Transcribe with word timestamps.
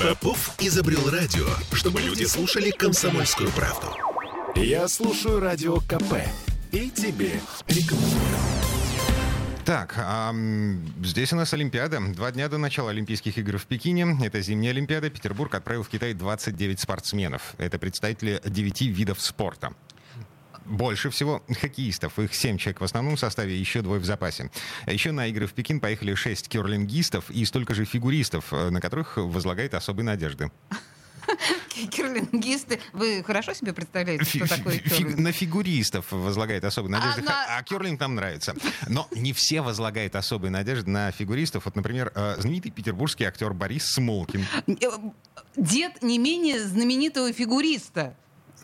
Попов 0.00 0.54
изобрел 0.58 1.08
радио, 1.10 1.46
чтобы 1.72 2.00
люди 2.00 2.24
слушали 2.24 2.70
комсомольскую 2.70 3.50
правду. 3.52 3.86
Я 4.56 4.88
слушаю 4.88 5.40
радио 5.40 5.76
КП 5.80 6.14
и 6.72 6.90
тебе 6.90 7.40
рекомендую. 7.68 8.20
Так, 9.64 9.94
а, 9.96 10.34
здесь 11.02 11.32
у 11.32 11.36
нас 11.36 11.54
Олимпиада. 11.54 12.00
Два 12.12 12.32
дня 12.32 12.48
до 12.48 12.58
начала 12.58 12.90
Олимпийских 12.90 13.38
игр 13.38 13.56
в 13.56 13.66
Пекине. 13.66 14.18
Это 14.22 14.40
зимняя 14.42 14.72
Олимпиада. 14.72 15.08
Петербург 15.08 15.54
отправил 15.54 15.82
в 15.84 15.88
Китай 15.88 16.12
29 16.12 16.80
спортсменов. 16.80 17.54
Это 17.56 17.78
представители 17.78 18.42
9 18.44 18.82
видов 18.82 19.22
спорта. 19.22 19.72
Больше 20.64 21.10
всего 21.10 21.42
хоккеистов. 21.60 22.18
Их 22.18 22.34
семь 22.34 22.58
человек 22.58 22.80
в 22.80 22.84
основном 22.84 23.16
составе, 23.16 23.58
еще 23.58 23.82
двое 23.82 24.00
в 24.00 24.04
запасе. 24.04 24.50
Еще 24.86 25.12
на 25.12 25.26
игры 25.26 25.46
в 25.46 25.52
Пекин 25.52 25.80
поехали 25.80 26.14
шесть 26.14 26.48
керлингистов 26.48 27.30
и 27.30 27.44
столько 27.44 27.74
же 27.74 27.84
фигуристов, 27.84 28.52
э, 28.52 28.70
на 28.70 28.80
которых 28.80 29.16
возлагает 29.16 29.74
особые 29.74 30.04
надежды. 30.04 30.50
Керлингисты. 31.90 32.80
Вы 32.92 33.22
хорошо 33.24 33.52
себе 33.54 33.72
представляете, 33.72 34.24
что 34.24 34.48
такое 34.48 34.78
керлинг? 34.78 35.18
На 35.18 35.32
фигуристов 35.32 36.06
возлагает 36.10 36.64
особые 36.64 36.92
надежды, 36.92 37.22
а, 37.22 37.24
на... 37.24 37.58
а 37.58 37.62
керлинг 37.62 38.00
нам 38.00 38.14
нравится. 38.14 38.54
Но 38.88 39.08
не 39.14 39.32
все 39.32 39.60
возлагают 39.60 40.16
особые 40.16 40.50
надежды 40.50 40.90
на 40.90 41.10
фигуристов. 41.10 41.64
Вот, 41.64 41.76
например, 41.76 42.12
э, 42.14 42.36
знаменитый 42.38 42.70
петербургский 42.70 43.24
актер 43.24 43.52
Борис 43.52 43.86
Смолкин. 43.92 44.46
Э, 44.66 44.72
дед 45.56 46.02
не 46.02 46.18
менее 46.18 46.64
знаменитого 46.64 47.32
фигуриста 47.32 48.16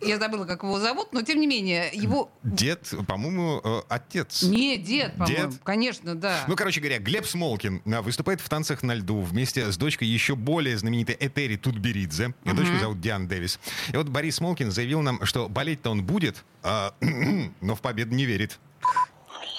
я 0.00 0.18
забыла, 0.18 0.44
как 0.44 0.62
его 0.62 0.78
зовут, 0.78 1.12
но 1.12 1.22
тем 1.22 1.40
не 1.40 1.46
менее, 1.46 1.90
его... 1.92 2.30
Дед, 2.42 2.92
по-моему, 3.06 3.60
э, 3.62 3.82
отец. 3.88 4.42
Не, 4.42 4.76
дед, 4.76 5.16
по-моему, 5.16 5.52
дед? 5.52 5.60
конечно, 5.64 6.14
да. 6.14 6.44
Ну, 6.48 6.56
короче 6.56 6.80
говоря, 6.80 6.98
Глеб 6.98 7.26
Смолкин 7.26 7.82
э, 7.84 8.00
выступает 8.00 8.40
в 8.40 8.48
«Танцах 8.48 8.82
на 8.82 8.94
льду» 8.94 9.20
вместе 9.20 9.70
с 9.70 9.76
дочкой 9.76 10.08
еще 10.08 10.36
более 10.36 10.76
знаменитой 10.76 11.16
Этери 11.18 11.56
Тутберидзе. 11.56 12.34
Ее 12.44 12.54
дочку 12.54 12.78
зовут 12.78 13.00
Диан 13.00 13.28
Дэвис. 13.28 13.58
И 13.92 13.96
вот 13.96 14.08
Борис 14.08 14.36
Смолкин 14.36 14.70
заявил 14.70 15.00
нам, 15.02 15.24
что 15.24 15.48
болеть-то 15.48 15.90
он 15.90 16.04
будет, 16.04 16.44
а, 16.62 16.94
но 17.60 17.74
в 17.74 17.80
победу 17.80 18.14
не 18.14 18.24
верит. 18.24 18.58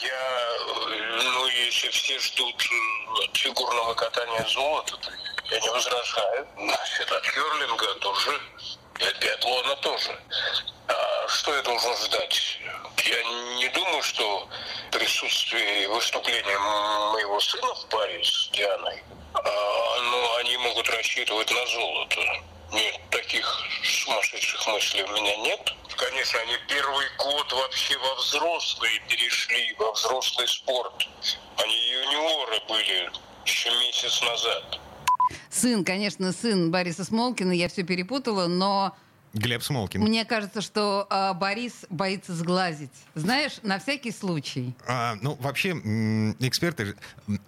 Я, 0.02 1.24
ну, 1.24 1.48
если 1.48 1.90
все 1.90 2.20
ждут 2.20 2.56
от 3.24 3.38
фигурного 3.38 3.94
катания 3.94 4.46
золота, 4.48 4.98
то 4.98 5.12
я 5.52 5.60
не 5.60 5.70
возражаю. 5.70 6.48
Значит, 6.58 7.12
от 7.12 7.24
керлинга 7.24 7.94
тоже 8.00 8.32
от 9.08 9.18
биатлона 9.18 9.76
тоже. 9.78 10.20
А 10.88 11.28
что 11.28 11.56
я 11.56 11.62
должен 11.62 11.96
ждать? 11.98 12.60
Я 13.06 13.24
не 13.58 13.70
думаю, 13.70 14.02
что 14.04 14.48
присутствие 14.92 15.84
и 15.84 15.88
выступление 15.88 16.58
моего 16.60 17.40
сына 17.40 17.74
в 17.74 17.86
паре 17.88 18.24
с 18.24 18.50
Дианой, 18.50 19.04
а, 19.34 20.00
ну, 20.02 20.36
они 20.38 20.58
могут 20.58 20.90
рассчитывать 20.90 21.52
на 21.52 21.66
золото. 21.68 22.22
Нет, 22.72 23.00
таких 23.12 23.62
сумасшедших 23.84 24.68
мыслей 24.68 25.04
у 25.04 25.12
меня 25.12 25.36
нет. 25.38 25.74
Конечно, 25.98 26.40
они 26.40 26.58
первый 26.68 27.06
год 27.18 27.52
вообще 27.52 27.98
во 27.98 28.16
взрослые 28.16 29.00
перешли, 29.08 29.76
во 29.78 29.92
взрослый 29.92 30.48
спорт. 30.48 31.08
Они 31.58 31.90
юниоры 31.90 32.60
были 32.68 33.12
еще 33.46 33.70
месяц 33.72 34.22
назад. 34.22 34.80
Сын, 35.54 35.86
конечно, 35.86 36.32
сын 36.32 36.72
Бориса 36.72 37.04
Смолкина, 37.04 37.52
я 37.52 37.70
все 37.70 37.84
перепутала, 37.84 38.48
но 38.48 38.96
Глеб 39.34 39.64
Смолкин. 39.64 40.02
Мне 40.02 40.26
кажется, 40.26 40.62
что 40.62 41.08
э, 41.10 41.34
Борис 41.34 41.86
боится 41.90 42.36
сглазить. 42.36 42.92
Знаешь, 43.16 43.54
на 43.64 43.80
всякий 43.80 44.12
случай. 44.12 44.76
А, 44.88 45.16
ну, 45.22 45.36
вообще, 45.40 45.72
эксперты... 46.40 46.96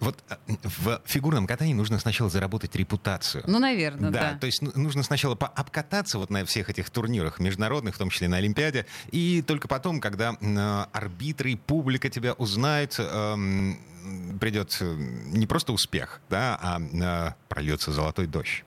Вот 0.00 0.18
а, 0.28 0.38
в 0.64 1.00
фигурном 1.04 1.46
катании 1.46 1.74
нужно 1.74 2.00
сначала 2.00 2.28
заработать 2.28 2.74
репутацию. 2.74 3.44
Ну, 3.46 3.60
наверное, 3.60 4.10
да. 4.10 4.32
Да, 4.32 4.38
то 4.38 4.46
есть 4.46 4.62
нужно 4.62 5.04
сначала 5.04 5.36
обкататься 5.36 6.18
вот 6.18 6.28
на 6.28 6.44
всех 6.44 6.70
этих 6.70 6.90
турнирах 6.90 7.38
международных, 7.38 7.94
в 7.94 7.98
том 7.98 8.10
числе 8.10 8.26
на 8.26 8.38
Олимпиаде, 8.38 8.86
и 9.12 9.42
только 9.46 9.68
потом, 9.68 10.00
когда 10.00 10.36
э, 10.40 10.84
арбитры 10.92 11.52
и 11.52 11.56
публика 11.56 12.10
тебя 12.10 12.32
узнают, 12.32 12.96
э, 12.98 13.36
придет 14.40 14.76
не 14.80 15.46
просто 15.46 15.72
успех, 15.72 16.20
да, 16.28 16.58
а 16.60 16.80
э, 16.80 17.34
прольется 17.48 17.92
золотой 17.92 18.26
дождь. 18.26 18.64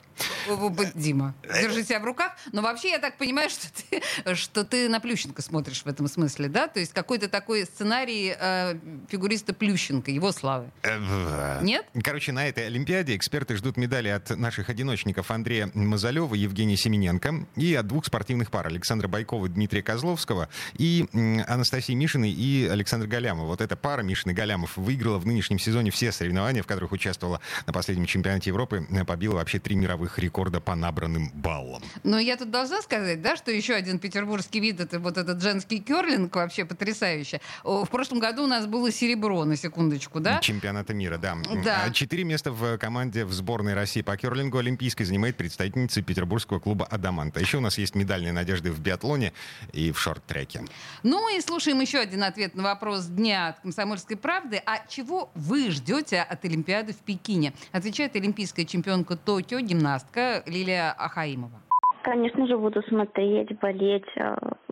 Дима, 0.94 1.34
держи 1.42 1.84
себя 1.84 2.00
в 2.00 2.04
руках. 2.04 2.32
Но 2.52 2.62
вообще 2.62 2.90
я 2.90 2.98
так 2.98 3.16
понимаю, 3.16 3.50
что 3.50 3.68
ты, 3.72 4.34
что 4.34 4.64
ты 4.64 4.88
на 4.88 5.00
Плющенко 5.00 5.42
смотришь 5.42 5.82
в 5.82 5.86
этом 5.86 6.08
смысле, 6.08 6.48
да? 6.48 6.68
То 6.68 6.80
есть 6.80 6.92
какой-то 6.92 7.28
такой 7.28 7.64
сценарий 7.64 8.34
э, 8.38 8.78
фигуриста 9.08 9.52
Плющенко, 9.54 10.10
его 10.10 10.32
славы. 10.32 10.70
Э, 10.82 11.60
Нет? 11.62 11.86
Короче, 12.02 12.32
на 12.32 12.46
этой 12.46 12.66
Олимпиаде 12.66 13.16
эксперты 13.16 13.56
ждут 13.56 13.76
медали 13.76 14.08
от 14.08 14.30
наших 14.30 14.70
одиночников 14.70 15.30
Андрея 15.30 15.70
Мазалева, 15.74 16.34
Евгения 16.34 16.76
Семененко 16.76 17.46
и 17.56 17.74
от 17.74 17.86
двух 17.86 18.06
спортивных 18.06 18.50
пар 18.50 18.66
Александра 18.66 19.08
Байкова, 19.08 19.48
Дмитрия 19.48 19.82
Козловского 19.82 20.48
и 20.74 21.06
Анастасии 21.46 21.92
Мишиной 21.92 22.30
и 22.30 22.66
Александра 22.66 23.08
Галямова. 23.08 23.46
Вот 23.46 23.60
эта 23.60 23.76
пара 23.76 24.02
Мишин 24.02 24.30
и 24.32 24.34
Галямов 24.34 24.76
выиграла 24.76 25.18
в 25.18 25.26
нынешнем 25.26 25.58
сезоне 25.58 25.90
все 25.90 26.12
соревнования, 26.12 26.62
в 26.62 26.66
которых 26.66 26.92
участвовала 26.92 27.40
на 27.66 27.72
последнем 27.72 28.06
чемпионате 28.06 28.50
Европы, 28.50 28.86
побила 29.06 29.34
вообще 29.34 29.58
три 29.58 29.76
мировых 29.76 30.09
рекорда 30.18 30.60
по 30.60 30.74
набранным 30.74 31.30
баллам. 31.34 31.82
Но 32.02 32.18
я 32.18 32.36
тут 32.36 32.50
должна 32.50 32.82
сказать, 32.82 33.22
да, 33.22 33.36
что 33.36 33.50
еще 33.50 33.74
один 33.74 33.98
петербургский 33.98 34.60
вид, 34.60 34.80
это 34.80 34.98
вот 34.98 35.16
этот 35.18 35.42
женский 35.42 35.80
керлинг, 35.80 36.34
вообще 36.34 36.64
потрясающе. 36.64 37.40
В 37.64 37.86
прошлом 37.86 38.18
году 38.18 38.44
у 38.44 38.46
нас 38.46 38.66
было 38.66 38.90
серебро, 38.90 39.44
на 39.44 39.56
секундочку, 39.56 40.20
да? 40.20 40.40
Чемпионата 40.40 40.94
мира, 40.94 41.18
да. 41.18 41.36
да. 41.64 41.84
А 41.84 41.90
четыре 41.90 42.24
места 42.24 42.52
в 42.52 42.78
команде 42.78 43.24
в 43.24 43.32
сборной 43.32 43.74
России 43.74 44.02
по 44.02 44.16
керлингу 44.16 44.58
олимпийской 44.58 45.04
занимает 45.04 45.36
представительница 45.36 46.02
петербургского 46.02 46.58
клуба 46.58 46.86
«Адаманта». 46.86 47.40
Еще 47.40 47.58
у 47.58 47.60
нас 47.60 47.78
есть 47.78 47.94
медальные 47.94 48.32
надежды 48.32 48.70
в 48.72 48.80
биатлоне 48.80 49.32
и 49.72 49.92
в 49.92 50.00
шорт-треке. 50.00 50.64
Ну 51.02 51.36
и 51.36 51.40
слушаем 51.40 51.80
еще 51.80 51.98
один 51.98 52.24
ответ 52.24 52.54
на 52.54 52.62
вопрос 52.62 53.06
дня 53.06 53.48
от 53.48 53.60
«Комсомольской 53.60 54.16
правды». 54.16 54.62
А 54.66 54.86
чего 54.88 55.30
вы 55.34 55.70
ждете 55.70 56.20
от 56.20 56.44
Олимпиады 56.44 56.92
в 56.92 56.98
Пекине? 56.98 57.52
Отвечает 57.72 58.16
олимпийская 58.16 58.64
чемпионка 58.64 59.16
Токио, 59.16 59.60
гимнаст 59.60 59.99
артистка 60.00 60.42
Лилия 60.46 60.92
Ахаимова. 60.92 61.60
Конечно 62.02 62.46
же, 62.46 62.56
буду 62.56 62.82
смотреть, 62.88 63.58
болеть. 63.60 64.06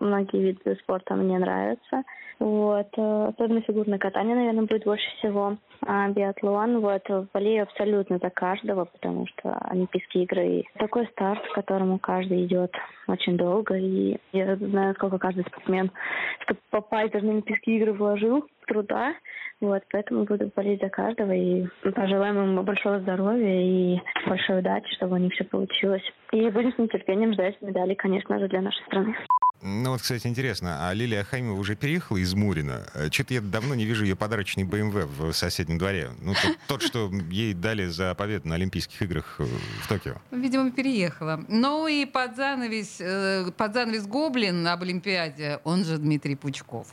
Многие 0.01 0.41
виды 0.41 0.77
спорта 0.83 1.15
мне 1.15 1.39
нравятся. 1.39 2.05
Вот. 2.39 2.87
Э, 2.97 3.33
особенно 3.35 3.61
фигурное 3.63 3.99
катание, 3.99 4.37
наверное, 4.37 4.67
будет 4.67 4.85
больше 4.85 5.09
всего. 5.19 5.57
А 5.87 6.09
биатлон, 6.09 6.81
вот, 6.81 7.03
болею 7.33 7.63
абсолютно 7.65 8.19
за 8.19 8.31
каждого, 8.31 8.85
потому 8.85 9.27
что 9.27 9.57
Олимпийские 9.71 10.25
игры 10.25 10.65
такой 10.79 11.07
старт, 11.09 11.41
к 11.49 11.55
которому 11.55 11.99
каждый 11.99 12.45
идет 12.45 12.73
очень 13.07 13.37
долго. 13.37 13.77
И 13.77 14.19
я 14.33 14.57
знаю, 14.57 14.95
сколько 14.95 15.19
каждый 15.19 15.45
спортсмен, 15.45 15.91
чтобы 16.41 16.61
попасть 16.71 17.13
в 17.13 17.17
Олимпийские 17.17 17.79
игры, 17.79 17.93
вложил 17.93 18.45
труда. 18.67 19.15
Вот, 19.61 19.83
поэтому 19.91 20.25
буду 20.25 20.51
болеть 20.55 20.81
за 20.81 20.89
каждого 20.89 21.33
и 21.33 21.67
пожелаем 21.83 22.37
ему 22.37 22.63
большого 22.63 23.01
здоровья 23.01 23.61
и 23.61 24.01
большой 24.29 24.61
удачи, 24.61 24.95
чтобы 24.95 25.15
у 25.15 25.19
них 25.19 25.33
все 25.33 25.43
получилось. 25.45 26.03
И 26.33 26.49
будем 26.51 26.73
с 26.73 26.79
нетерпением 26.79 27.33
ждать 27.33 27.61
медали, 27.61 27.95
конечно 27.95 28.39
же, 28.39 28.47
для 28.47 28.61
нашей 28.61 28.85
страны. 28.85 29.17
Ну 29.61 29.91
вот, 29.91 30.03
кстати, 30.03 30.27
интересно, 30.27 30.89
а 30.89 30.95
Лилия 30.95 31.25
Хаймова 31.25 31.59
уже 31.59 31.75
переехала 31.75 32.19
из 32.19 32.33
Мурина? 32.35 32.87
Э, 32.95 33.09
Что-то 33.11 33.35
я 33.35 33.41
давно 33.41 33.75
не 33.75 33.85
вижу 33.87 34.05
ее 34.05 34.15
подарочный 34.15 34.63
БМВ 34.65 34.95
в 35.19 35.33
соседнем 35.33 35.79
дворе. 35.79 36.11
Ну, 36.21 36.35
тот, 36.35 36.59
тот, 36.69 36.83
что 36.83 37.11
ей 37.31 37.55
дали 37.55 37.87
за 37.87 38.15
победу 38.15 38.47
на 38.49 38.55
Олимпийских 38.55 39.03
играх 39.03 39.37
э, 39.39 39.45
в 39.83 39.89
Токио. 39.89 40.17
Видимо, 40.31 40.71
переехала. 40.71 41.45
Ну 41.49 41.89
и 41.89 42.05
под 42.07 42.37
занавес, 42.37 42.97
э, 43.01 43.51
под 43.57 43.75
занавес 43.75 44.07
Гоблин 44.07 44.67
об 44.67 44.83
Олимпиаде, 44.83 45.59
он 45.65 45.85
же 45.85 45.99
Дмитрий 45.99 46.37
Пучков. 46.37 46.87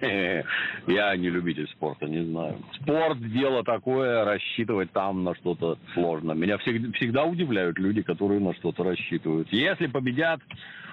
Я 0.86 1.16
не 1.16 1.30
любитель 1.30 1.68
спорта, 1.68 2.06
не 2.06 2.24
знаю. 2.24 2.58
Спорт– 2.80 3.18
дело 3.32 3.64
такое, 3.64 4.24
рассчитывать 4.24 4.92
там 4.92 5.24
на 5.24 5.34
что-то 5.36 5.78
сложно. 5.94 6.32
Меня 6.32 6.58
всегда, 6.58 7.24
удивляют 7.24 7.78
люди, 7.78 8.02
которые 8.02 8.40
на 8.40 8.54
что-то 8.54 8.84
рассчитывают. 8.84 9.48
Если 9.50 9.86
победят, 9.86 10.40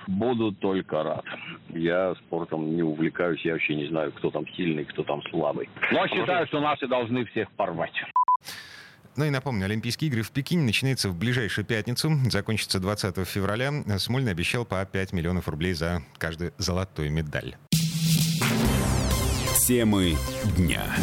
буду 0.07 0.51
только 0.51 1.03
рад. 1.03 1.25
Я 1.69 2.15
спортом 2.15 2.75
не 2.75 2.83
увлекаюсь, 2.83 3.41
я 3.41 3.53
вообще 3.53 3.75
не 3.75 3.87
знаю, 3.87 4.11
кто 4.13 4.31
там 4.31 4.47
сильный, 4.55 4.85
кто 4.85 5.03
там 5.03 5.21
слабый. 5.29 5.69
Но 5.91 6.07
считаю, 6.07 6.47
что 6.47 6.59
наши 6.59 6.87
должны 6.87 7.25
всех 7.25 7.51
порвать. 7.51 7.93
Ну 9.15 9.25
и 9.25 9.29
напомню, 9.29 9.65
Олимпийские 9.65 10.09
игры 10.09 10.23
в 10.23 10.31
Пекине 10.31 10.63
начинаются 10.63 11.07
в 11.07 11.15
ближайшую 11.15 11.65
пятницу, 11.65 12.09
закончатся 12.31 12.79
20 12.79 13.27
февраля. 13.27 13.71
Смольный 13.99 14.31
обещал 14.31 14.65
по 14.65 14.83
5 14.83 15.13
миллионов 15.13 15.47
рублей 15.47 15.73
за 15.73 16.01
каждую 16.17 16.51
золотую 16.57 17.11
медаль. 17.11 17.55
Темы 19.65 20.17
дня. 20.57 20.93